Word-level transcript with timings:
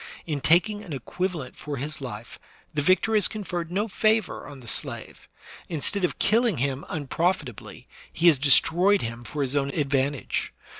In 0.25 0.41
taking 0.41 0.83
an 0.83 0.99
equiva 0.99 1.35
lent 1.35 1.55
for 1.55 1.77
his 1.77 2.01
life 2.01 2.39
the 2.73 2.81
victor 2.81 3.13
has 3.13 3.27
conferred 3.27 3.71
no 3.71 3.87
favor 3.87 4.47
on 4.47 4.59
the 4.59 4.67
slave; 4.67 5.29
instead 5.69 6.03
of 6.03 6.17
killing 6.17 6.57
him 6.57 6.85
unprofitably, 6.89 7.87
he 8.11 8.25
has 8.25 8.39
de 8.39 8.49
stroyed 8.49 9.03
him 9.03 9.23
for 9.23 9.43
his 9.43 9.55
own 9.55 9.69
advantage. 9.69 10.53